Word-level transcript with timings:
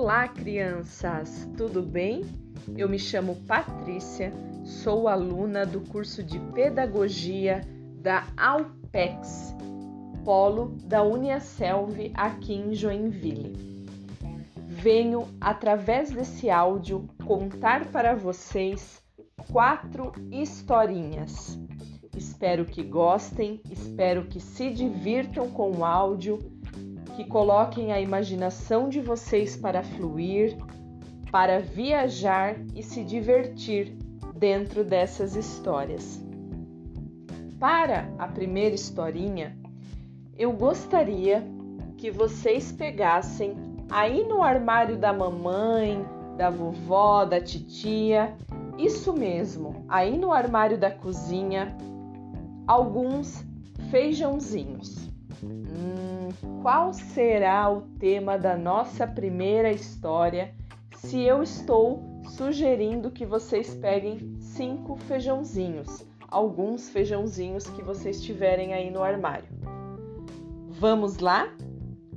Olá, 0.00 0.28
crianças! 0.28 1.50
Tudo 1.56 1.82
bem? 1.82 2.24
Eu 2.76 2.88
me 2.88 3.00
chamo 3.00 3.34
Patrícia, 3.48 4.32
sou 4.64 5.08
aluna 5.08 5.66
do 5.66 5.80
curso 5.80 6.22
de 6.22 6.38
Pedagogia 6.38 7.62
da 8.00 8.24
Alpex, 8.36 9.56
polo 10.24 10.76
da 10.84 11.02
Uniaselv 11.02 12.12
aqui 12.14 12.54
em 12.54 12.74
Joinville. 12.76 13.88
Venho, 14.68 15.26
através 15.40 16.12
desse 16.12 16.48
áudio, 16.48 17.08
contar 17.26 17.86
para 17.86 18.14
vocês 18.14 19.02
quatro 19.50 20.12
historinhas. 20.30 21.58
Espero 22.16 22.64
que 22.64 22.84
gostem, 22.84 23.60
espero 23.68 24.26
que 24.26 24.38
se 24.38 24.70
divirtam 24.70 25.50
com 25.50 25.72
o 25.72 25.84
áudio 25.84 26.38
que 27.16 27.24
coloquem 27.24 27.92
a 27.92 28.00
imaginação 28.00 28.88
de 28.88 29.00
vocês 29.00 29.56
para 29.56 29.82
fluir, 29.82 30.56
para 31.30 31.60
viajar 31.60 32.56
e 32.74 32.82
se 32.82 33.04
divertir 33.04 33.96
dentro 34.34 34.84
dessas 34.84 35.36
histórias. 35.36 36.22
Para 37.58 38.08
a 38.18 38.28
primeira 38.28 38.74
historinha, 38.74 39.56
eu 40.36 40.52
gostaria 40.52 41.44
que 41.96 42.10
vocês 42.10 42.70
pegassem 42.70 43.56
aí 43.90 44.24
no 44.24 44.42
armário 44.42 44.96
da 44.96 45.12
mamãe, 45.12 46.04
da 46.36 46.50
vovó, 46.50 47.24
da 47.24 47.40
titia, 47.40 48.36
isso 48.78 49.12
mesmo, 49.12 49.84
aí 49.88 50.16
no 50.16 50.32
armário 50.32 50.78
da 50.78 50.90
cozinha, 50.90 51.76
alguns 52.64 53.44
feijãozinhos. 53.90 55.08
Hum, 55.42 56.28
qual 56.62 56.92
será 56.92 57.70
o 57.70 57.82
tema 57.98 58.36
da 58.36 58.56
nossa 58.56 59.06
primeira 59.06 59.70
história 59.70 60.54
se 60.96 61.22
eu 61.22 61.42
estou 61.42 62.02
sugerindo 62.24 63.10
que 63.10 63.24
vocês 63.24 63.74
peguem 63.74 64.36
cinco 64.40 64.96
feijãozinhos, 64.96 66.04
alguns 66.28 66.90
feijãozinhos 66.90 67.68
que 67.68 67.82
vocês 67.82 68.20
tiverem 68.22 68.74
aí 68.74 68.90
no 68.90 69.02
armário? 69.02 69.48
Vamos 70.68 71.18
lá? 71.18 71.48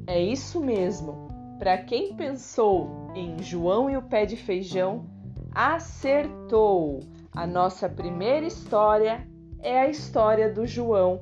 É 0.07 0.19
isso 0.19 0.59
mesmo. 0.59 1.29
Para 1.59 1.77
quem 1.77 2.15
pensou 2.15 3.11
em 3.13 3.41
João 3.41 3.89
e 3.89 3.95
o 3.95 4.01
pé 4.01 4.25
de 4.25 4.35
feijão, 4.35 5.05
acertou! 5.53 7.01
A 7.33 7.45
nossa 7.45 7.87
primeira 7.87 8.45
história 8.45 9.27
é 9.59 9.79
a 9.79 9.87
história 9.87 10.51
do 10.51 10.65
João 10.65 11.21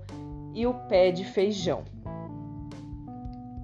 e 0.53 0.65
o 0.65 0.73
pé 0.73 1.11
de 1.11 1.23
feijão. 1.23 1.83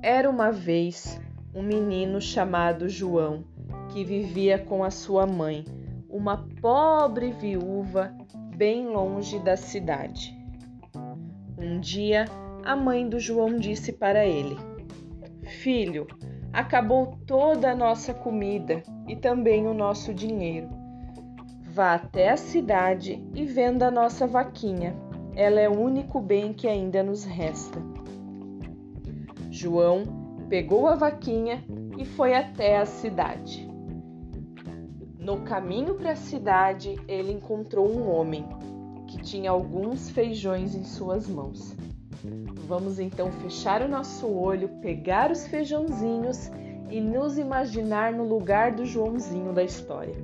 Era 0.02 0.30
uma 0.30 0.52
vez 0.52 1.20
um 1.54 1.64
menino 1.64 2.22
chamado 2.22 2.88
João 2.90 3.44
que 3.90 4.04
vivia 4.04 4.60
com 4.60 4.84
a 4.84 4.92
sua 4.92 5.26
mãe, 5.26 5.64
uma 6.10 6.46
pobre 6.62 7.32
viúva 7.32 8.14
bem 8.56 8.88
longe 8.88 9.40
da 9.40 9.56
cidade. 9.56 10.38
Um 11.58 11.80
dia, 11.80 12.26
a 12.64 12.76
mãe 12.76 13.08
do 13.08 13.20
João 13.20 13.58
disse 13.58 13.94
para 13.94 14.26
ele: 14.26 14.58
Filho, 15.44 16.08
acabou 16.52 17.18
toda 17.26 17.72
a 17.72 17.76
nossa 17.76 18.14
comida 18.14 18.84
e 19.08 19.16
também 19.16 19.68
o 19.68 19.74
nosso 19.74 20.14
dinheiro. 20.14 20.70
Vá 21.64 21.96
até 21.96 22.30
a 22.30 22.38
cidade 22.38 23.22
e 23.34 23.46
venda 23.46 23.88
a 23.88 23.92
nossa 23.92 24.26
vaquinha 24.26 24.96
ela 25.36 25.60
é 25.60 25.68
o 25.68 25.78
único 25.78 26.22
bem 26.22 26.54
que 26.54 26.68
ainda 26.68 27.04
nos 27.04 27.26
resta. 27.26 27.80
João 29.52 30.04
pegou 30.48 30.88
a 30.88 30.96
vaquinha 30.96 31.64
e 31.98 32.06
foi 32.06 32.34
até 32.34 32.78
a 32.78 32.86
cidade. 32.86 33.68
No 35.20 35.42
caminho 35.42 35.96
para 35.96 36.12
a 36.12 36.16
cidade, 36.16 36.96
ele 37.08 37.34
encontrou 37.34 37.90
um 37.90 38.10
homem 38.10 38.46
que 39.08 39.18
tinha 39.18 39.52
alguns 39.52 40.10
feijões 40.10 40.76
em 40.76 40.84
suas 40.84 41.28
mãos. 41.28 41.76
Vamos 42.68 43.00
então 43.00 43.32
fechar 43.32 43.82
o 43.82 43.88
nosso 43.88 44.28
olho, 44.28 44.70
pegar 44.82 45.32
os 45.32 45.46
feijãozinhos 45.48 46.50
e 46.90 47.02
nos 47.02 47.38
imaginar 47.38 48.14
no 48.14 48.24
lugar 48.24 48.72
do 48.72 48.86
Joãozinho 48.86 49.52
da 49.52 49.64
história. 49.64 50.16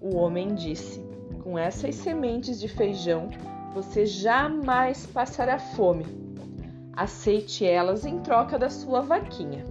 O 0.00 0.16
homem 0.16 0.54
disse: 0.54 1.04
Com 1.42 1.58
essas 1.58 1.94
sementes 1.96 2.60
de 2.60 2.68
feijão 2.68 3.28
você 3.74 4.04
jamais 4.04 5.06
passará 5.06 5.58
fome. 5.58 6.06
Aceite 6.94 7.64
elas 7.64 8.04
em 8.04 8.18
troca 8.20 8.58
da 8.58 8.68
sua 8.68 9.00
vaquinha. 9.00 9.64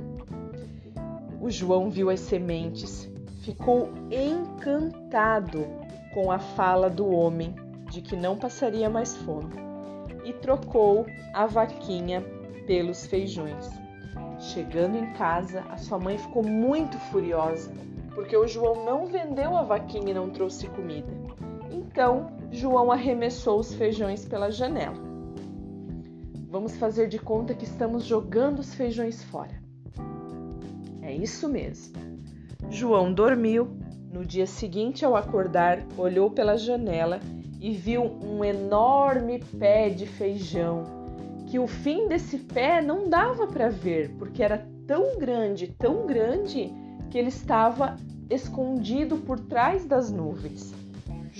O 1.39 1.49
João 1.49 1.89
viu 1.89 2.09
as 2.09 2.19
sementes, 2.19 3.09
ficou 3.43 3.89
encantado 4.11 5.65
com 6.13 6.31
a 6.31 6.39
fala 6.39 6.89
do 6.89 7.07
homem 7.07 7.55
de 7.89 8.01
que 8.01 8.15
não 8.15 8.37
passaria 8.37 8.89
mais 8.89 9.15
fome 9.17 9.53
e 10.23 10.33
trocou 10.33 11.05
a 11.33 11.45
vaquinha 11.45 12.21
pelos 12.65 13.05
feijões. 13.05 13.69
Chegando 14.39 14.97
em 14.97 15.13
casa, 15.13 15.63
a 15.69 15.77
sua 15.77 15.99
mãe 15.99 16.17
ficou 16.17 16.43
muito 16.43 16.97
furiosa 16.97 17.71
porque 18.13 18.35
o 18.35 18.47
João 18.47 18.83
não 18.85 19.05
vendeu 19.05 19.55
a 19.55 19.63
vaquinha 19.63 20.11
e 20.11 20.13
não 20.13 20.29
trouxe 20.29 20.67
comida. 20.67 21.11
Então, 21.71 22.40
João 22.51 22.91
arremessou 22.91 23.59
os 23.59 23.73
feijões 23.73 24.25
pela 24.25 24.51
janela. 24.51 24.97
Vamos 26.49 26.75
fazer 26.75 27.07
de 27.07 27.17
conta 27.17 27.53
que 27.53 27.63
estamos 27.63 28.03
jogando 28.03 28.59
os 28.59 28.75
feijões 28.75 29.23
fora. 29.23 29.61
É 31.01 31.13
isso 31.15 31.47
mesmo. 31.47 31.93
João 32.69 33.13
dormiu. 33.13 33.69
No 34.11 34.25
dia 34.25 34.45
seguinte, 34.45 35.05
ao 35.05 35.15
acordar, 35.15 35.81
olhou 35.97 36.29
pela 36.29 36.57
janela 36.57 37.21
e 37.61 37.71
viu 37.71 38.03
um 38.03 38.43
enorme 38.43 39.39
pé 39.57 39.89
de 39.89 40.05
feijão. 40.05 40.83
Que 41.47 41.57
o 41.57 41.67
fim 41.67 42.09
desse 42.09 42.37
pé 42.37 42.81
não 42.81 43.07
dava 43.07 43.47
para 43.47 43.69
ver, 43.69 44.09
porque 44.19 44.43
era 44.43 44.67
tão 44.85 45.17
grande, 45.17 45.67
tão 45.67 46.05
grande, 46.05 46.69
que 47.09 47.17
ele 47.17 47.29
estava 47.29 47.95
escondido 48.29 49.17
por 49.17 49.39
trás 49.39 49.85
das 49.85 50.11
nuvens. 50.11 50.80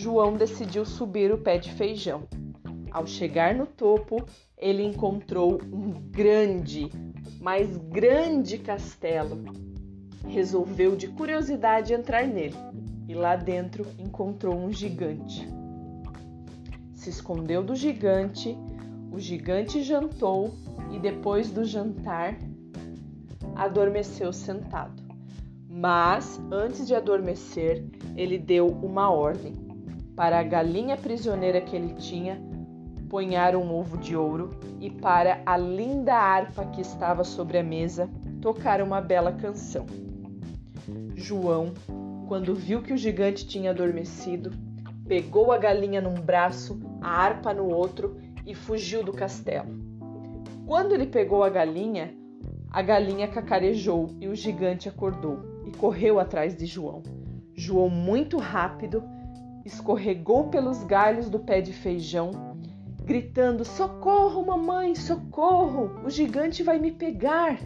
João 0.02 0.34
decidiu 0.34 0.84
subir 0.84 1.32
o 1.32 1.38
pé 1.38 1.60
de 1.60 1.72
feijão. 1.74 2.24
Ao 2.90 3.06
chegar 3.06 3.54
no 3.54 3.68
topo, 3.68 4.26
ele 4.58 4.82
encontrou 4.84 5.62
um 5.72 5.92
grande, 5.92 6.90
mas 7.40 7.78
grande 7.78 8.58
castelo. 8.58 9.44
Resolveu 10.28 10.96
de 10.96 11.08
curiosidade 11.08 11.94
entrar 11.94 12.26
nele 12.26 12.56
e 13.08 13.14
lá 13.14 13.36
dentro 13.36 13.86
encontrou 14.00 14.56
um 14.56 14.74
gigante. 14.74 15.48
Se 16.96 17.12
escondeu 17.12 17.62
do 17.62 17.76
gigante, 17.76 18.58
o 19.12 19.20
gigante 19.20 19.84
jantou 19.84 20.52
e 20.92 20.98
depois 20.98 21.52
do 21.52 21.64
jantar 21.64 22.36
adormeceu 23.56 24.34
sentado. 24.34 25.00
Mas 25.70 26.42
antes 26.52 26.88
de 26.88 26.96
adormecer, 26.96 27.86
ele 28.18 28.40
deu 28.40 28.68
uma 28.68 29.12
ordem 29.12 29.61
para 30.22 30.38
a 30.38 30.44
galinha 30.44 30.96
prisioneira 30.96 31.60
que 31.60 31.76
ele 31.76 31.96
tinha, 31.96 32.40
ponhar 33.10 33.56
um 33.56 33.74
ovo 33.74 33.98
de 33.98 34.16
ouro 34.16 34.52
e 34.80 34.88
para 34.88 35.42
a 35.44 35.58
linda 35.58 36.14
harpa 36.14 36.64
que 36.64 36.80
estava 36.80 37.24
sobre 37.24 37.58
a 37.58 37.64
mesa, 37.64 38.08
tocar 38.40 38.84
uma 38.84 39.02
bela 39.02 39.32
canção. 39.32 39.88
João, 41.16 41.74
quando 42.28 42.54
viu 42.54 42.84
que 42.84 42.94
o 42.94 42.98
gigante 42.98 43.48
tinha 43.48 43.72
adormecido, 43.72 44.52
pegou 45.08 45.52
a 45.52 45.58
galinha 45.58 46.00
num 46.00 46.22
braço, 46.22 46.80
a 47.02 47.10
harpa 47.10 47.52
no 47.52 47.68
outro 47.68 48.16
e 48.46 48.54
fugiu 48.54 49.04
do 49.04 49.14
castelo. 49.14 49.74
Quando 50.68 50.94
ele 50.94 51.08
pegou 51.08 51.44
a 51.44 51.50
galinha, 51.50 52.14
a 52.70 52.84
galinha 52.84 53.28
cacarejou 53.28 54.16
e 54.20 54.28
o 54.28 54.36
gigante 54.36 54.88
acordou 54.88 55.64
e 55.66 55.72
correu 55.72 56.20
atrás 56.20 56.56
de 56.56 56.68
João. 56.68 57.02
João, 57.56 57.90
muito 57.90 58.38
rápido, 58.38 59.04
escorregou 59.66 60.50
pelos 60.50 60.84
galhos 60.84 61.30
do 61.30 61.40
pé 61.40 61.62
de 61.62 61.74
feijão, 61.74 62.32
gritando: 63.04 63.64
Socorro, 63.64 64.46
mamãe, 64.46 64.96
socorro! 64.96 66.02
O 66.04 66.10
gigante 66.10 66.64
vai 66.64 66.80
me 66.80 66.92
pegar! 66.92 67.60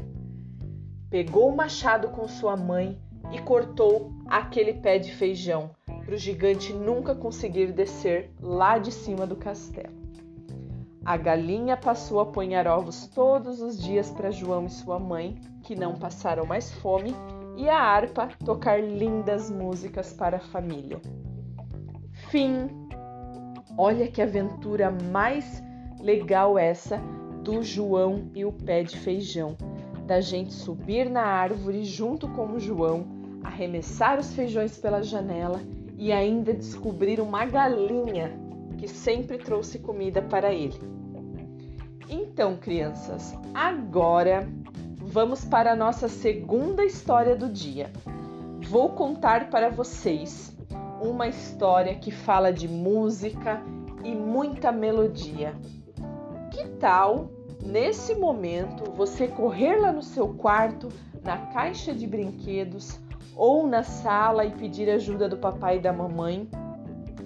Pegou 1.09 1.49
o 1.49 1.55
machado 1.55 2.09
com 2.09 2.27
sua 2.27 2.57
mãe 2.57 2.99
e 3.31 3.39
cortou 3.39 4.11
aquele 4.25 4.73
pé 4.73 4.97
de 4.99 5.13
feijão, 5.13 5.71
para 5.85 6.15
o 6.15 6.17
gigante 6.17 6.73
nunca 6.73 7.15
conseguir 7.15 7.71
descer 7.71 8.31
lá 8.41 8.77
de 8.77 8.91
cima 8.91 9.25
do 9.25 9.35
castelo. 9.35 9.95
A 11.05 11.17
galinha 11.17 11.77
passou 11.77 12.19
a 12.19 12.25
ponhar 12.25 12.65
ovos 12.65 13.07
todos 13.07 13.61
os 13.61 13.77
dias 13.77 14.09
para 14.09 14.31
João 14.31 14.65
e 14.65 14.69
sua 14.71 14.99
mãe, 14.99 15.39
que 15.63 15.75
não 15.75 15.93
passaram 15.93 16.45
mais 16.45 16.71
fome, 16.71 17.15
e 17.55 17.69
a 17.69 17.77
harpa 17.77 18.29
tocar 18.43 18.81
lindas 18.81 19.49
músicas 19.51 20.11
para 20.11 20.37
a 20.37 20.41
família 20.41 20.99
fim. 22.35 22.67
Olha 23.77 24.09
que 24.09 24.21
aventura 24.21 24.91
mais 24.91 25.63
legal 26.01 26.59
essa 26.59 26.97
do 27.41 27.63
João 27.63 28.29
e 28.35 28.43
o 28.43 28.51
pé 28.51 28.83
de 28.83 28.97
feijão. 28.99 29.55
da 30.05 30.21
gente 30.21 30.53
subir 30.53 31.09
na 31.09 31.23
árvore 31.23 31.83
junto 31.83 32.27
com 32.27 32.51
o 32.51 32.59
João, 32.59 33.07
arremessar 33.43 34.19
os 34.19 34.33
feijões 34.35 34.77
pela 34.77 35.01
janela 35.01 35.59
e 35.97 36.11
ainda 36.11 36.53
descobrir 36.53 37.19
uma 37.19 37.43
galinha 37.43 38.31
que 38.77 38.87
sempre 38.87 39.39
trouxe 39.39 39.79
comida 39.79 40.21
para 40.21 40.53
ele. 40.53 40.79
Então, 42.07 42.55
crianças, 42.55 43.33
agora 43.51 44.47
vamos 44.97 45.43
para 45.43 45.71
a 45.71 45.75
nossa 45.75 46.07
segunda 46.07 46.85
história 46.85 47.35
do 47.35 47.49
dia. 47.49 47.89
Vou 48.69 48.89
contar 48.89 49.49
para 49.49 49.69
vocês 49.69 50.54
uma 51.05 51.27
história 51.27 51.95
que 51.95 52.11
fala 52.11 52.51
de 52.51 52.67
música 52.67 53.61
e 54.03 54.13
muita 54.13 54.71
melodia. 54.71 55.53
Que 56.51 56.67
tal, 56.79 57.29
nesse 57.61 58.15
momento, 58.15 58.91
você 58.91 59.27
correr 59.27 59.75
lá 59.77 59.91
no 59.91 60.01
seu 60.01 60.29
quarto, 60.33 60.89
na 61.23 61.37
caixa 61.47 61.93
de 61.93 62.07
brinquedos 62.07 62.99
ou 63.35 63.67
na 63.67 63.83
sala 63.83 64.45
e 64.45 64.51
pedir 64.51 64.89
ajuda 64.89 65.27
do 65.27 65.37
papai 65.37 65.77
e 65.77 65.81
da 65.81 65.91
mamãe 65.91 66.47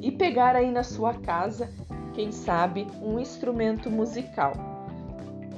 e 0.02 0.12
pegar 0.12 0.56
aí 0.56 0.72
na 0.72 0.84
sua 0.84 1.14
casa, 1.14 1.70
quem 2.14 2.32
sabe, 2.32 2.88
um 3.02 3.20
instrumento 3.20 3.90
musical? 3.90 4.54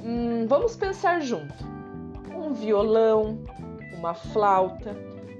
Hum, 0.04 0.46
vamos 0.48 0.76
pensar 0.76 1.20
junto. 1.20 1.64
Um 2.34 2.52
violão, 2.52 3.38
uma 3.96 4.14
flauta, 4.14 4.96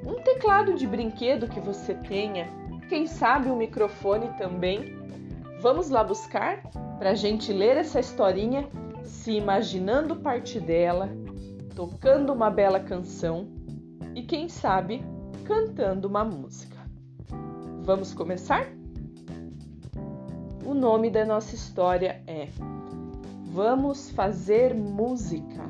um 0.07 0.23
teclado 0.23 0.75
de 0.75 0.87
brinquedo 0.87 1.49
que 1.49 1.61
você 1.61 1.95
tenha, 1.95 2.49
quem 2.93 3.07
sabe 3.07 3.51
um 3.51 3.57
microfone 3.57 4.29
também. 4.37 4.99
Vamos 5.63 5.89
lá 5.89 6.05
buscar 6.05 6.61
para 6.99 7.13
a 7.13 7.15
gente 7.15 7.51
ler 7.51 7.79
essa 7.79 7.99
historinha, 7.99 8.69
se 9.03 9.33
imaginando 9.33 10.17
parte 10.17 10.61
dela, 10.61 11.09
tocando 11.75 12.35
uma 12.35 12.51
bela 12.51 12.79
canção 12.79 13.49
e 14.15 14.23
quem 14.23 14.47
sabe 14.47 15.03
cantando 15.47 16.07
uma 16.07 16.23
música. 16.23 16.77
Vamos 17.81 18.13
começar? 18.13 18.67
O 20.63 20.75
nome 20.75 21.09
da 21.09 21.25
nossa 21.25 21.55
história 21.55 22.23
é 22.27 22.49
Vamos 23.47 24.11
fazer 24.11 24.75
música. 24.75 25.65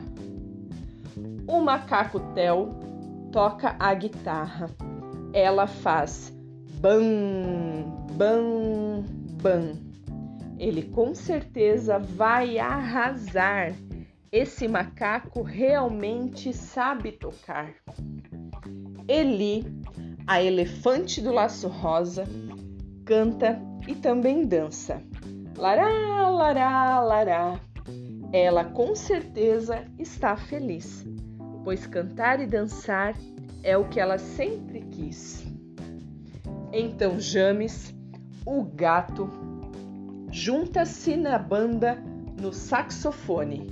O 1.47 1.61
macaco 1.61 2.19
Tel 2.35 2.71
toca 3.31 3.77
a 3.79 3.95
guitarra. 3.95 4.69
Ela 5.33 5.69
faz 5.69 6.42
bam, 6.83 8.09
bam, 8.17 9.05
bam. 9.41 9.75
Ele 10.59 10.83
com 10.83 11.15
certeza 11.15 12.01
vai 12.01 12.59
arrasar. 12.59 13.73
Esse 14.33 14.67
macaco 14.67 15.43
realmente 15.43 16.53
sabe 16.53 17.13
tocar. 17.13 17.73
Eli, 19.07 19.65
a 20.27 20.43
elefante 20.43 21.21
do 21.21 21.31
laço 21.31 21.69
rosa, 21.69 22.25
canta 23.05 23.61
e 23.87 23.95
também 23.95 24.45
dança. 24.45 25.01
Lará, 25.57 26.29
lará, 26.29 27.01
lará. 27.01 27.61
Ela 28.33 28.65
com 28.65 28.97
certeza 28.97 29.85
está 30.01 30.37
feliz, 30.37 31.07
pois 31.63 31.87
cantar 31.87 32.41
e 32.41 32.47
dançar 32.47 33.15
é 33.63 33.77
o 33.77 33.89
que 33.89 34.01
ela 34.01 34.19
sempre 34.19 34.81
quis. 34.81 35.42
Então 36.73 37.21
James, 37.21 37.95
o 38.47 38.65
gato, 38.65 39.29
junta-se 40.31 41.17
na 41.17 41.39
banda 41.39 42.03
no 42.41 42.53
saxofone. 42.53 43.71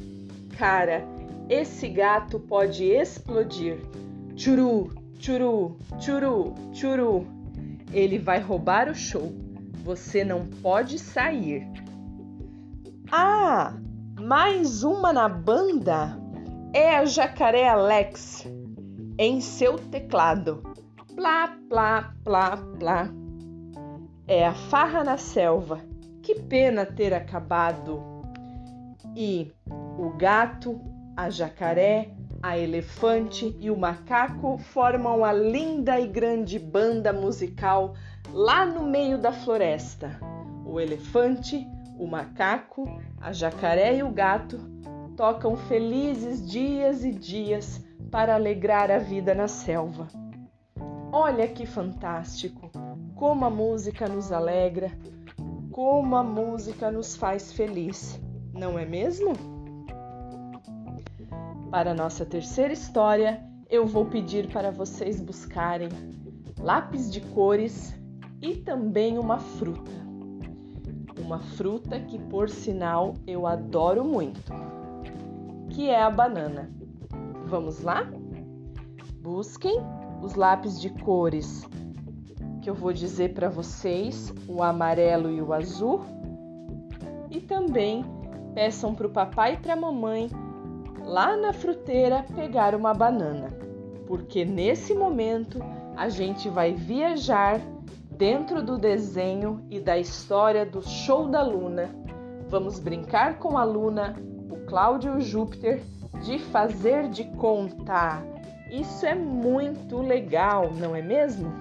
Cara, 0.59 1.03
esse 1.49 1.89
gato 1.89 2.39
pode 2.39 2.85
explodir. 2.85 3.79
Churu, 4.37 4.93
churu, 5.19 5.79
churu, 5.99 6.55
churu. 6.75 7.27
Ele 7.93 8.19
vai 8.19 8.39
roubar 8.39 8.89
o 8.89 8.95
show. 8.95 9.33
Você 9.83 10.23
não 10.23 10.47
pode 10.47 10.99
sair. 10.99 11.67
Ah, 13.11 13.75
mais 14.21 14.85
uma 14.85 15.13
na 15.13 15.29
banda 15.29 16.21
é 16.73 16.95
a 16.97 17.05
Jacaré 17.05 17.67
Alex 17.67 18.47
em 19.19 19.41
seu 19.41 19.77
teclado. 19.77 20.70
Plá, 21.21 21.55
plá, 21.69 22.15
plá, 22.25 22.57
plá. 22.79 23.11
É 24.27 24.47
a 24.47 24.55
farra 24.55 25.05
na 25.05 25.19
selva. 25.19 25.83
Que 26.23 26.35
pena 26.35 26.87
ter 26.87 27.13
acabado. 27.13 28.03
E 29.15 29.53
o 29.99 30.17
gato, 30.17 30.81
a 31.15 31.29
jacaré, 31.29 32.15
a 32.43 32.57
elefante 32.57 33.55
e 33.61 33.71
o 33.71 33.77
macaco 33.77 34.57
formam 34.57 35.23
a 35.23 35.31
linda 35.31 36.01
e 36.01 36.07
grande 36.07 36.59
banda 36.59 37.13
musical 37.13 37.93
lá 38.33 38.65
no 38.65 38.83
meio 38.83 39.19
da 39.19 39.31
floresta. 39.31 40.19
O 40.65 40.81
elefante, 40.81 41.69
o 41.99 42.07
macaco, 42.07 42.99
a 43.21 43.31
jacaré 43.31 43.97
e 43.99 44.03
o 44.03 44.11
gato 44.11 44.59
tocam 45.19 45.55
felizes 45.55 46.51
dias 46.51 47.05
e 47.05 47.13
dias 47.13 47.85
para 48.11 48.37
alegrar 48.37 48.91
a 48.91 48.97
vida 48.97 49.35
na 49.35 49.49
selva. 49.49 50.09
Olha 51.13 51.49
que 51.49 51.67
fantástico! 51.67 52.71
Como 53.15 53.45
a 53.45 53.51
música 53.51 54.09
nos 54.09 54.33
alegra, 54.33 54.91
como 55.71 56.17
a 56.17 56.23
música 56.23 56.91
nos 56.91 57.17
faz 57.17 57.53
feliz, 57.53 58.21
não 58.53 58.79
é 58.79 58.85
mesmo? 58.85 59.33
Para 61.71 61.95
nossa 61.95 62.25
terceira 62.25 62.73
história, 62.73 63.43
eu 63.69 63.87
vou 63.87 64.07
pedir 64.07 64.51
para 64.53 64.71
vocês 64.71 65.21
buscarem 65.21 65.89
lápis 66.59 67.11
de 67.11 67.21
cores 67.21 67.95
e 68.41 68.57
também 68.57 69.19
uma 69.19 69.39
fruta 69.39 70.01
uma 71.21 71.39
fruta 71.39 72.01
que, 72.01 72.19
por 72.19 72.51
sinal, 72.51 73.15
eu 73.25 73.47
adoro 73.47 74.05
muito, 74.05 74.53
que 75.69 75.89
é 75.89 76.03
a 76.03 76.11
banana. 76.11 76.69
Vamos 77.47 77.83
lá? 77.83 78.11
Busquem 79.23 79.81
os 80.23 80.35
lápis 80.35 80.81
de 80.81 80.91
cores 80.91 81.69
que 82.61 82.69
eu 82.69 82.75
vou 82.75 82.93
dizer 82.93 83.33
para 83.33 83.49
vocês, 83.49 84.33
o 84.47 84.63
amarelo 84.63 85.31
e 85.31 85.41
o 85.41 85.53
azul, 85.53 86.03
e 87.31 87.41
também 87.41 88.05
peçam 88.55 88.95
para 88.95 89.07
o 89.07 89.11
papai 89.11 89.55
e 89.55 89.57
para 89.57 89.73
a 89.73 89.77
mamãe 89.77 90.31
lá 91.05 91.37
na 91.37 91.53
fruteira 91.53 92.25
pegar 92.35 92.75
uma 92.75 92.93
banana, 92.93 93.49
porque 94.07 94.45
nesse 94.45 94.95
momento 94.95 95.59
a 95.97 96.09
gente 96.09 96.49
vai 96.49 96.73
viajar 96.73 97.61
dentro 98.11 98.63
do 98.63 98.77
desenho 98.77 99.65
e 99.71 99.81
da 99.81 99.99
história 99.99 100.67
do 100.67 100.83
show 100.83 101.29
da 101.29 101.43
Luna. 101.43 101.89
Vamos 102.49 102.79
brincar 102.79 103.39
com 103.39 103.57
a 103.57 103.65
Luna, 103.65 104.17
o 104.51 104.67
Cláudio 104.67 105.15
e 105.15 105.17
o 105.17 105.21
Júpiter 105.21 105.83
de 106.23 106.39
fazer 106.39 107.09
de 107.09 107.25
conta. 107.25 108.23
Isso 108.71 109.05
é 109.05 109.17
muito 109.17 110.01
legal, 110.01 110.73
não 110.73 110.95
é 110.95 111.03
mesmo? 111.03 111.53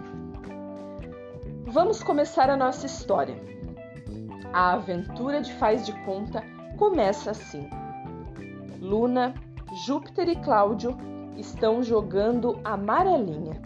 Vamos 1.66 2.04
começar 2.04 2.50
a 2.50 2.58
nossa 2.58 2.86
história. 2.86 3.36
A 4.54 4.74
aventura 4.74 5.42
de 5.42 5.52
Faz 5.54 5.86
de 5.86 5.94
Conta 6.06 6.44
começa 6.78 7.32
assim. 7.32 7.68
Luna, 8.80 9.34
Júpiter 9.86 10.30
e 10.30 10.36
Cláudio 10.36 10.96
estão 11.36 11.82
jogando 11.82 12.60
amarelinha. 12.64 13.60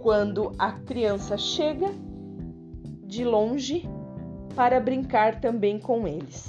Quando 0.00 0.52
a 0.58 0.72
criança 0.72 1.36
chega 1.38 1.90
de 3.04 3.24
longe 3.24 3.88
para 4.56 4.80
brincar 4.80 5.40
também 5.40 5.78
com 5.78 6.06
eles. 6.06 6.48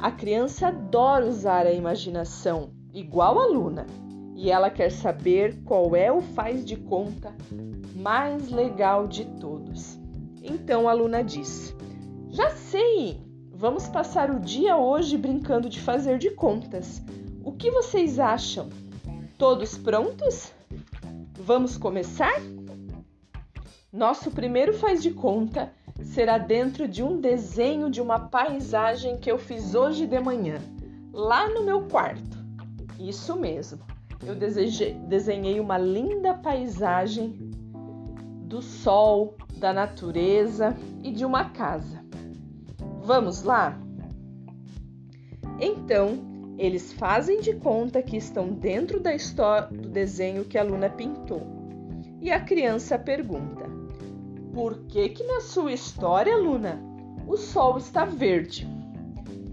A 0.00 0.10
criança 0.10 0.68
adora 0.68 1.26
usar 1.26 1.66
a 1.66 1.72
imaginação, 1.72 2.70
igual 2.94 3.40
a 3.40 3.46
Luna, 3.46 3.86
e 4.36 4.50
ela 4.50 4.70
quer 4.70 4.90
saber 4.90 5.60
qual 5.64 5.94
é 5.94 6.10
o 6.10 6.20
faz 6.20 6.64
de 6.64 6.76
conta 6.76 7.34
mais 7.94 8.48
legal 8.48 9.06
de 9.06 9.24
todos. 9.24 9.98
Então 10.42 10.88
a 10.88 10.92
Luna 10.92 11.22
diz: 11.22 11.74
Já 12.30 12.50
sei! 12.50 13.22
Vamos 13.56 13.88
passar 13.88 14.30
o 14.30 14.40
dia 14.40 14.76
hoje 14.76 15.16
brincando 15.16 15.68
de 15.68 15.80
fazer 15.80 16.18
de 16.18 16.30
contas. 16.30 17.02
O 17.42 17.52
que 17.52 17.70
vocês 17.70 18.18
acham? 18.18 18.68
Todos 19.38 19.78
prontos? 19.78 20.52
Vamos 21.38 21.78
começar? 21.78 22.34
Nosso 23.92 24.30
primeiro 24.30 24.74
faz 24.74 25.02
de 25.02 25.12
conta 25.12 25.72
será 26.02 26.36
dentro 26.36 26.88
de 26.88 27.02
um 27.02 27.20
desenho 27.20 27.88
de 27.88 28.00
uma 28.02 28.18
paisagem 28.18 29.16
que 29.16 29.30
eu 29.30 29.38
fiz 29.38 29.74
hoje 29.74 30.06
de 30.06 30.18
manhã, 30.18 30.58
lá 31.12 31.48
no 31.48 31.62
meu 31.62 31.82
quarto. 31.82 32.43
Isso 32.98 33.36
mesmo, 33.36 33.80
eu 34.24 34.34
desejei, 34.34 34.94
desenhei 34.94 35.60
uma 35.60 35.78
linda 35.78 36.34
paisagem 36.34 37.50
do 38.46 38.62
sol, 38.62 39.36
da 39.56 39.72
natureza 39.72 40.76
e 41.02 41.10
de 41.10 41.24
uma 41.24 41.50
casa. 41.50 42.04
Vamos 43.02 43.42
lá? 43.42 43.78
Então, 45.60 46.18
Eles 46.56 46.92
fazem 46.92 47.40
de 47.40 47.54
conta 47.54 48.00
que 48.02 48.16
estão 48.16 48.50
dentro 48.50 49.00
da 49.00 49.14
história 49.14 49.68
do 49.68 49.88
desenho 49.88 50.44
que 50.44 50.56
a 50.56 50.62
Luna 50.62 50.88
pintou. 50.88 51.42
E 52.20 52.30
a 52.30 52.40
criança 52.40 52.98
pergunta: 52.98 53.64
Por 54.52 54.78
que 54.86 55.08
que 55.08 55.24
na 55.24 55.40
sua 55.40 55.72
história, 55.72 56.36
Luna, 56.36 56.80
o 57.26 57.36
sol 57.36 57.76
está 57.76 58.04
verde? 58.04 58.68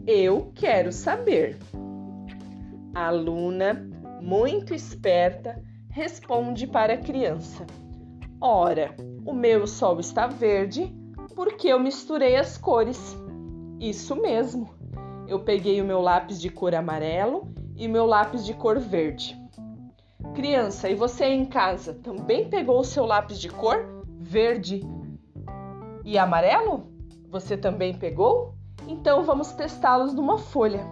Eu 0.05 0.51
quero 0.53 0.91
saber. 0.91 1.57
A 2.93 3.09
Luna, 3.09 3.89
muito 4.21 4.73
esperta, 4.73 5.63
responde 5.89 6.67
para 6.67 6.93
a 6.93 6.97
criança: 6.97 7.65
Ora, 8.39 8.95
o 9.25 9.33
meu 9.33 9.65
sol 9.65 9.99
está 9.99 10.27
verde 10.27 10.93
porque 11.33 11.69
eu 11.69 11.79
misturei 11.79 12.35
as 12.35 12.57
cores. 12.57 13.17
Isso 13.79 14.15
mesmo. 14.15 14.69
Eu 15.27 15.39
peguei 15.39 15.81
o 15.81 15.85
meu 15.85 16.01
lápis 16.01 16.41
de 16.41 16.49
cor 16.49 16.75
amarelo 16.75 17.53
e 17.77 17.87
meu 17.87 18.05
lápis 18.05 18.45
de 18.45 18.53
cor 18.53 18.79
verde. 18.79 19.39
Criança, 20.35 20.89
e 20.89 20.95
você 20.95 21.25
em 21.25 21.45
casa 21.45 21.93
também 21.93 22.49
pegou 22.49 22.79
o 22.79 22.83
seu 22.83 23.05
lápis 23.05 23.39
de 23.39 23.49
cor 23.49 24.03
verde 24.19 24.81
e 26.03 26.17
amarelo? 26.17 26.91
Você 27.29 27.55
também 27.55 27.97
pegou? 27.97 28.55
Então 28.87 29.23
vamos 29.23 29.53
testá-los 29.53 30.13
numa 30.13 30.37
folha. 30.37 30.85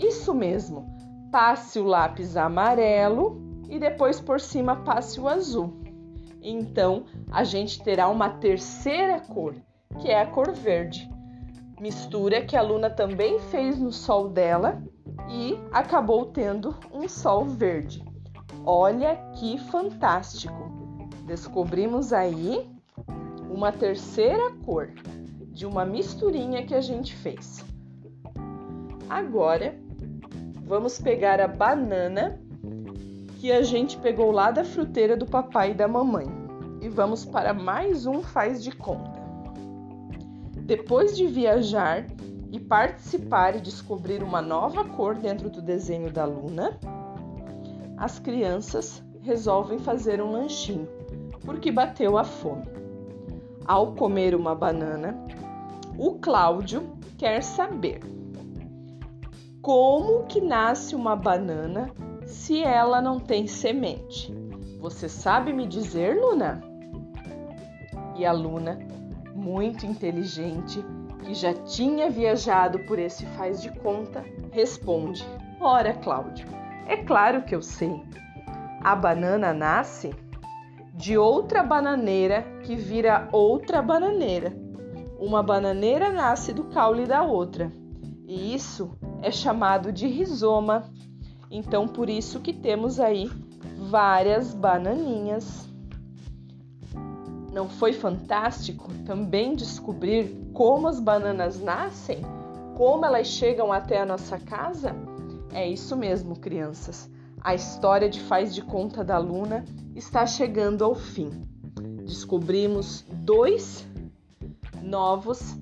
Isso 0.00 0.34
mesmo. 0.34 0.86
Passe 1.32 1.78
o 1.78 1.84
lápis 1.84 2.36
amarelo 2.36 3.40
e 3.70 3.78
depois 3.78 4.20
por 4.20 4.38
cima 4.38 4.76
passe 4.76 5.18
o 5.18 5.26
azul. 5.26 5.80
Então 6.42 7.06
a 7.30 7.42
gente 7.42 7.82
terá 7.82 8.06
uma 8.06 8.28
terceira 8.28 9.18
cor, 9.18 9.54
que 9.98 10.10
é 10.10 10.20
a 10.20 10.26
cor 10.26 10.52
verde. 10.52 11.10
Mistura 11.80 12.44
que 12.44 12.54
a 12.54 12.60
Luna 12.60 12.90
também 12.90 13.40
fez 13.40 13.78
no 13.78 13.90
sol 13.90 14.28
dela 14.28 14.82
e 15.30 15.58
acabou 15.72 16.26
tendo 16.26 16.76
um 16.92 17.08
sol 17.08 17.46
verde. 17.46 18.04
Olha 18.66 19.16
que 19.32 19.56
fantástico! 19.56 20.70
Descobrimos 21.24 22.12
aí 22.12 22.70
uma 23.48 23.72
terceira 23.72 24.52
cor 24.66 24.92
de 25.50 25.64
uma 25.64 25.86
misturinha 25.86 26.66
que 26.66 26.74
a 26.74 26.80
gente 26.82 27.16
fez. 27.16 27.64
Agora 29.08 29.81
vamos 30.64 30.98
pegar 30.98 31.40
a 31.40 31.48
banana 31.48 32.40
que 33.40 33.50
a 33.50 33.62
gente 33.62 33.96
pegou 33.98 34.30
lá 34.30 34.50
da 34.50 34.64
fruteira 34.64 35.16
do 35.16 35.26
papai 35.26 35.72
e 35.72 35.74
da 35.74 35.88
mamãe 35.88 36.26
e 36.80 36.88
vamos 36.88 37.24
para 37.24 37.52
mais 37.52 38.06
um 38.06 38.22
faz 38.22 38.62
de 38.62 38.72
conta. 38.72 39.20
Depois 40.64 41.16
de 41.16 41.26
viajar 41.26 42.06
e 42.50 42.58
participar 42.58 43.56
e 43.56 43.60
descobrir 43.60 44.22
uma 44.22 44.42
nova 44.42 44.84
cor 44.84 45.14
dentro 45.14 45.50
do 45.50 45.60
desenho 45.60 46.10
da 46.10 46.24
Luna, 46.24 46.78
as 47.96 48.18
crianças 48.18 49.02
resolvem 49.22 49.78
fazer 49.78 50.20
um 50.20 50.32
lanchinho 50.32 50.88
porque 51.44 51.70
bateu 51.70 52.16
a 52.16 52.24
fome. 52.24 52.66
Ao 53.64 53.92
comer 53.92 54.34
uma 54.34 54.54
banana, 54.54 55.16
o 55.98 56.14
Cláudio 56.14 56.96
quer 57.16 57.42
saber 57.42 58.00
como 59.62 60.24
que 60.24 60.40
nasce 60.40 60.96
uma 60.96 61.14
banana 61.14 61.88
se 62.26 62.64
ela 62.64 63.00
não 63.00 63.20
tem 63.20 63.46
semente? 63.46 64.34
Você 64.80 65.08
sabe 65.08 65.52
me 65.52 65.68
dizer, 65.68 66.20
Luna? 66.20 66.60
E 68.16 68.26
a 68.26 68.32
Luna, 68.32 68.80
muito 69.32 69.86
inteligente, 69.86 70.84
que 71.22 71.32
já 71.32 71.54
tinha 71.54 72.10
viajado 72.10 72.80
por 72.80 72.98
esse 72.98 73.24
faz 73.24 73.62
de 73.62 73.70
conta, 73.78 74.24
responde: 74.50 75.24
Ora, 75.60 75.92
Cláudio, 75.94 76.48
é 76.88 76.96
claro 76.96 77.42
que 77.42 77.54
eu 77.54 77.62
sei. 77.62 78.02
A 78.82 78.96
banana 78.96 79.52
nasce 79.52 80.12
de 80.92 81.16
outra 81.16 81.62
bananeira 81.62 82.42
que 82.64 82.74
vira 82.74 83.28
outra 83.30 83.80
bananeira. 83.80 84.52
Uma 85.20 85.40
bananeira 85.40 86.10
nasce 86.10 86.52
do 86.52 86.64
caule 86.64 87.06
da 87.06 87.22
outra. 87.22 87.72
E 88.26 88.54
isso 88.54 88.96
é 89.22 89.30
chamado 89.30 89.92
de 89.92 90.06
rizoma. 90.06 90.84
Então, 91.50 91.86
por 91.86 92.10
isso 92.10 92.40
que 92.40 92.52
temos 92.52 92.98
aí 92.98 93.30
várias 93.88 94.52
bananinhas. 94.52 95.68
Não 97.52 97.68
foi 97.68 97.92
fantástico 97.92 98.90
também 99.04 99.54
descobrir 99.54 100.50
como 100.52 100.88
as 100.88 100.98
bananas 100.98 101.60
nascem? 101.60 102.22
Como 102.76 103.04
elas 103.04 103.28
chegam 103.28 103.72
até 103.72 104.00
a 104.00 104.06
nossa 104.06 104.38
casa? 104.38 104.94
É 105.52 105.68
isso 105.68 105.94
mesmo, 105.96 106.38
crianças. 106.38 107.10
A 107.40 107.54
história 107.54 108.08
de 108.08 108.20
faz 108.20 108.54
de 108.54 108.62
conta 108.62 109.04
da 109.04 109.18
Luna 109.18 109.64
está 109.94 110.26
chegando 110.26 110.82
ao 110.82 110.94
fim. 110.94 111.30
Descobrimos 112.06 113.04
dois 113.10 113.86
novos 114.82 115.56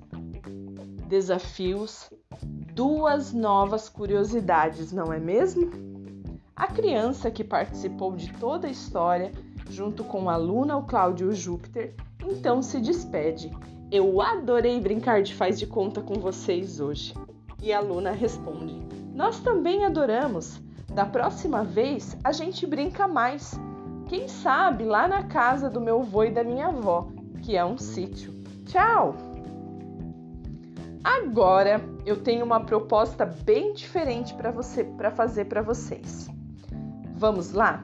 desafios 1.07 2.09
duas 2.73 3.33
novas 3.33 3.89
curiosidades, 3.89 4.91
não 4.91 5.11
é 5.11 5.19
mesmo? 5.19 5.69
A 6.55 6.67
criança 6.67 7.31
que 7.31 7.43
participou 7.43 8.15
de 8.15 8.31
toda 8.33 8.67
a 8.67 8.71
história, 8.71 9.31
junto 9.69 10.03
com 10.03 10.29
a 10.29 10.35
Luna, 10.35 10.77
o 10.77 10.83
Cláudio 10.83 11.27
e 11.27 11.29
o 11.29 11.35
Júpiter, 11.35 11.95
então 12.23 12.61
se 12.61 12.79
despede. 12.79 13.51
Eu 13.91 14.21
adorei 14.21 14.79
brincar 14.79 15.21
de 15.21 15.33
faz 15.33 15.59
de 15.59 15.67
conta 15.67 16.01
com 16.01 16.15
vocês 16.15 16.79
hoje. 16.79 17.13
E 17.61 17.73
a 17.73 17.79
Luna 17.79 18.11
responde: 18.11 18.79
Nós 19.13 19.39
também 19.39 19.85
adoramos. 19.85 20.61
Da 20.93 21.05
próxima 21.05 21.63
vez 21.63 22.17
a 22.23 22.31
gente 22.31 22.65
brinca 22.65 23.07
mais. 23.07 23.53
Quem 24.07 24.27
sabe 24.27 24.83
lá 24.83 25.07
na 25.07 25.23
casa 25.23 25.69
do 25.69 25.79
meu 25.79 26.01
avô 26.01 26.23
e 26.23 26.31
da 26.31 26.43
minha 26.43 26.67
avó, 26.67 27.07
que 27.41 27.55
é 27.55 27.63
um 27.63 27.77
sítio. 27.77 28.33
Tchau! 28.65 29.30
Agora 31.03 31.81
eu 32.05 32.21
tenho 32.21 32.45
uma 32.45 32.59
proposta 32.59 33.25
bem 33.25 33.73
diferente 33.73 34.33
para 34.33 34.51
você 34.51 34.83
para 34.83 35.09
fazer 35.09 35.45
para 35.45 35.61
vocês. 35.61 36.29
Vamos 37.15 37.51
lá? 37.51 37.83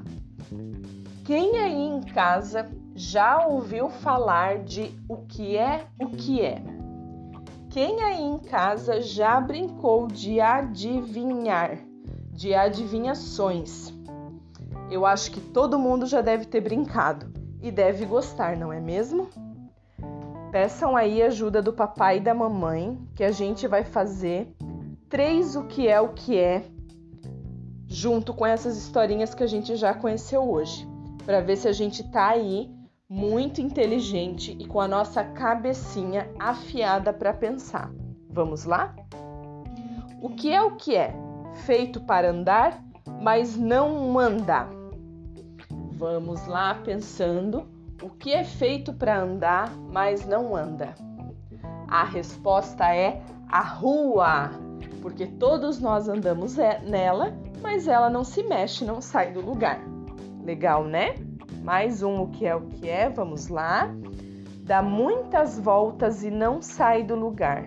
Quem 1.26 1.58
aí 1.58 1.76
em 1.76 2.02
casa 2.02 2.70
já 2.96 3.46
ouviu 3.46 3.90
falar 3.90 4.60
de 4.60 4.92
o 5.10 5.18
que 5.18 5.58
é 5.58 5.88
o 6.00 6.10
que 6.10 6.42
é? 6.42 6.62
Quem 7.70 8.02
aí 8.02 8.22
em 8.22 8.40
casa 8.40 9.02
já 9.02 9.40
brincou 9.40 10.08
de 10.08 10.40
adivinhar, 10.40 11.78
de 12.32 12.54
adivinhações? 12.54 13.94
Eu 14.90 15.06
acho 15.06 15.32
que 15.32 15.42
todo 15.42 15.78
mundo 15.78 16.06
já 16.06 16.22
deve 16.22 16.46
ter 16.46 16.62
brincado 16.62 17.32
e 17.62 17.70
deve 17.70 18.06
gostar, 18.06 18.56
não 18.56 18.72
é 18.72 18.80
mesmo? 18.80 19.30
Peçam 20.52 20.96
aí 20.96 21.22
ajuda 21.22 21.62
do 21.62 21.74
papai 21.74 22.18
e 22.18 22.22
da 22.22 22.34
mamãe, 22.34 22.98
que 23.16 23.24
a 23.24 23.32
gente 23.32 23.68
vai 23.68 23.84
fazer 23.84 24.56
três 25.10 25.56
o 25.56 25.64
que 25.64 25.88
é 25.88 26.00
o 26.00 26.10
que 26.10 26.38
é, 26.38 26.64
junto 27.88 28.34
com 28.34 28.46
essas 28.46 28.78
historinhas 28.78 29.34
que 29.34 29.44
a 29.44 29.48
gente 29.48 29.76
já 29.76 29.94
conheceu 29.94 30.50
hoje, 30.50 30.88
para 31.26 31.42
ver 31.42 31.58
se 31.58 31.68
a 31.68 31.74
gente 31.74 32.04
tá 32.12 32.30
aí 32.30 32.70
muito 33.10 33.62
inteligente 33.62 34.56
e 34.60 34.66
com 34.66 34.82
a 34.82 34.88
nossa 34.88 35.24
cabecinha 35.24 36.30
afiada 36.40 37.14
para 37.14 37.34
pensar. 37.34 37.92
Vamos 38.30 38.66
lá? 38.66 38.96
O 40.22 40.30
que 40.30 40.52
é 40.52 40.62
o 40.62 40.76
que 40.76 40.96
é? 40.96 41.14
Feito 41.66 42.02
para 42.02 42.30
andar, 42.30 42.84
mas 43.22 43.58
não 43.58 44.20
andar. 44.20 44.70
Vamos 45.94 46.46
lá 46.48 46.76
pensando 46.76 47.68
o 48.02 48.10
que 48.10 48.34
é 48.34 48.44
feito 48.44 48.94
para 48.94 49.20
andar, 49.20 49.72
mas 49.92 50.26
não 50.26 50.56
anda? 50.56 50.94
A 51.88 52.04
resposta 52.04 52.94
é 52.94 53.22
a 53.50 53.62
rua, 53.62 54.52
porque 55.02 55.26
todos 55.26 55.80
nós 55.80 56.08
andamos 56.08 56.60
é, 56.60 56.80
nela, 56.82 57.34
mas 57.62 57.88
ela 57.88 58.10
não 58.10 58.24
se 58.24 58.44
mexe, 58.44 58.86
não 58.86 59.02
sai 59.02 59.32
do 59.32 59.42
lugar. 59.42 59.80
Legal, 60.44 60.84
né? 60.84 61.16
Mais 61.64 62.04
um 62.04 62.22
o 62.22 62.28
que 62.28 62.46
é 62.46 62.56
o 62.56 62.62
que 62.62 62.90
é, 62.90 63.10
vamos 63.10 63.48
lá. 63.48 63.90
Dá 64.64 64.82
muitas 64.82 65.58
voltas 65.58 66.24
e 66.24 66.30
não 66.30 66.62
sai 66.62 67.04
do 67.04 67.16
lugar. 67.16 67.66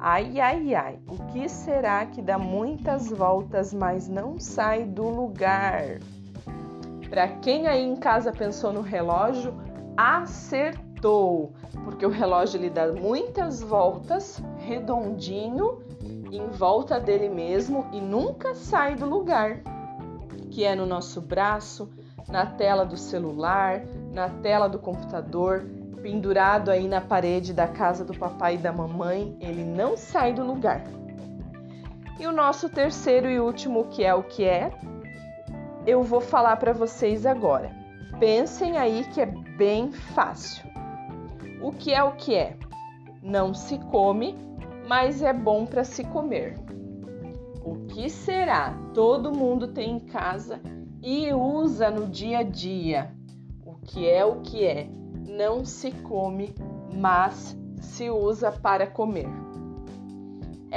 Ai, 0.00 0.38
ai, 0.38 0.74
ai, 0.74 0.98
o 1.08 1.16
que 1.32 1.48
será 1.48 2.06
que 2.06 2.22
dá 2.22 2.38
muitas 2.38 3.10
voltas, 3.10 3.74
mas 3.74 4.08
não 4.08 4.38
sai 4.38 4.84
do 4.84 5.08
lugar? 5.08 5.98
Para 7.10 7.28
quem 7.28 7.66
aí 7.66 7.82
em 7.82 7.96
casa 7.96 8.32
pensou 8.32 8.72
no 8.72 8.82
relógio, 8.82 9.54
acertou, 9.96 11.52
porque 11.84 12.04
o 12.04 12.10
relógio 12.10 12.58
ele 12.58 12.70
dá 12.70 12.92
muitas 12.92 13.62
voltas, 13.62 14.42
redondinho, 14.58 15.82
em 16.30 16.46
volta 16.48 17.00
dele 17.00 17.28
mesmo 17.28 17.86
e 17.92 18.00
nunca 18.00 18.54
sai 18.54 18.94
do 18.94 19.06
lugar, 19.06 19.62
que 20.50 20.64
é 20.64 20.74
no 20.74 20.86
nosso 20.86 21.20
braço, 21.20 21.90
na 22.28 22.44
tela 22.44 22.84
do 22.84 22.96
celular, 22.96 23.82
na 24.12 24.28
tela 24.28 24.68
do 24.68 24.78
computador, 24.78 25.64
pendurado 26.02 26.70
aí 26.70 26.86
na 26.86 27.00
parede 27.00 27.52
da 27.52 27.66
casa 27.66 28.04
do 28.04 28.16
papai 28.16 28.54
e 28.54 28.58
da 28.58 28.72
mamãe, 28.72 29.36
ele 29.40 29.64
não 29.64 29.96
sai 29.96 30.32
do 30.32 30.44
lugar. 30.44 30.84
E 32.20 32.26
o 32.26 32.32
nosso 32.32 32.68
terceiro 32.68 33.30
e 33.30 33.40
último 33.40 33.84
que 33.84 34.04
é 34.04 34.14
o 34.14 34.22
que 34.22 34.44
é, 34.44 34.70
eu 35.88 36.02
vou 36.02 36.20
falar 36.20 36.56
para 36.56 36.74
vocês 36.74 37.24
agora. 37.24 37.74
Pensem 38.20 38.76
aí 38.76 39.04
que 39.04 39.22
é 39.22 39.24
bem 39.24 39.90
fácil. 39.90 40.68
O 41.62 41.72
que 41.72 41.94
é 41.94 42.02
o 42.02 42.12
que 42.12 42.34
é? 42.34 42.58
Não 43.22 43.54
se 43.54 43.78
come, 43.78 44.36
mas 44.86 45.22
é 45.22 45.32
bom 45.32 45.64
para 45.64 45.84
se 45.84 46.04
comer. 46.04 46.58
O 47.64 47.86
que 47.86 48.10
será? 48.10 48.78
Todo 48.92 49.32
mundo 49.32 49.68
tem 49.68 49.92
em 49.92 49.98
casa 49.98 50.60
e 51.02 51.32
usa 51.32 51.90
no 51.90 52.06
dia 52.06 52.40
a 52.40 52.42
dia. 52.42 53.10
O 53.64 53.76
que 53.76 54.06
é 54.06 54.22
o 54.22 54.42
que 54.42 54.66
é? 54.66 54.90
Não 55.26 55.64
se 55.64 55.90
come, 55.90 56.54
mas 56.92 57.56
se 57.80 58.10
usa 58.10 58.52
para 58.52 58.86
comer. 58.86 59.28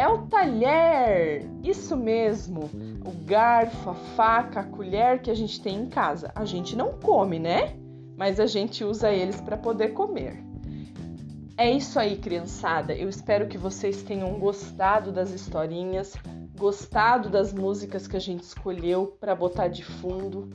É 0.01 0.07
o 0.07 0.23
talher, 0.23 1.45
isso 1.63 1.95
mesmo, 1.95 2.61
o 3.05 3.11
garfo, 3.23 3.91
a 3.91 3.93
faca, 3.93 4.61
a 4.61 4.63
colher 4.63 5.21
que 5.21 5.29
a 5.29 5.35
gente 5.35 5.61
tem 5.61 5.77
em 5.77 5.85
casa. 5.85 6.31
A 6.33 6.43
gente 6.43 6.75
não 6.75 6.93
come, 6.93 7.37
né? 7.37 7.75
Mas 8.17 8.39
a 8.39 8.47
gente 8.47 8.83
usa 8.83 9.11
eles 9.11 9.39
para 9.39 9.55
poder 9.55 9.89
comer. 9.89 10.43
É 11.55 11.69
isso 11.69 11.99
aí, 11.99 12.17
criançada. 12.17 12.95
Eu 12.95 13.07
espero 13.09 13.47
que 13.47 13.59
vocês 13.59 14.01
tenham 14.01 14.39
gostado 14.39 15.11
das 15.11 15.29
historinhas, 15.29 16.15
gostado 16.57 17.29
das 17.29 17.53
músicas 17.53 18.07
que 18.07 18.17
a 18.17 18.19
gente 18.19 18.41
escolheu 18.41 19.15
para 19.19 19.35
botar 19.35 19.67
de 19.67 19.85
fundo. 19.85 20.49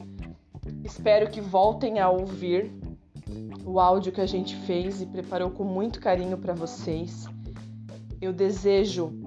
Espero 0.83 1.31
que 1.31 1.41
voltem 1.41 2.01
a 2.01 2.11
ouvir 2.11 2.73
o 3.65 3.79
áudio 3.79 4.11
que 4.11 4.21
a 4.21 4.27
gente 4.27 4.57
fez 4.57 5.01
e 5.01 5.07
preparou 5.07 5.51
com 5.51 5.63
muito 5.63 6.01
carinho 6.01 6.37
para 6.37 6.53
vocês. 6.53 7.27
Eu 8.21 8.33
desejo 8.33 9.26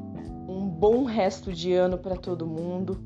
bom 0.80 1.04
resto 1.04 1.52
de 1.52 1.74
ano 1.74 1.98
para 1.98 2.16
todo 2.16 2.48
mundo, 2.48 2.98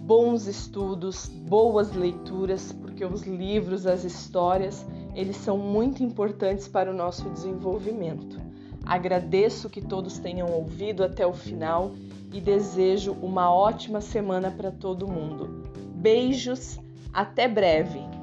bons 0.00 0.48
estudos, 0.48 1.28
boas 1.28 1.94
leituras, 1.94 2.72
porque 2.72 3.04
os 3.04 3.22
livros, 3.22 3.86
as 3.86 4.02
histórias, 4.02 4.84
eles 5.14 5.36
são 5.36 5.56
muito 5.56 6.02
importantes 6.02 6.66
para 6.66 6.90
o 6.90 6.94
nosso 6.94 7.30
desenvolvimento. 7.30 8.40
Agradeço 8.84 9.70
que 9.70 9.80
todos 9.80 10.18
tenham 10.18 10.50
ouvido 10.50 11.04
até 11.04 11.24
o 11.24 11.32
final 11.32 11.92
e 12.32 12.40
desejo 12.40 13.12
uma 13.22 13.48
ótima 13.48 14.00
semana 14.00 14.50
para 14.50 14.72
todo 14.72 15.06
mundo. 15.06 15.62
Beijos, 15.94 16.80
até 17.12 17.46
breve! 17.46 18.13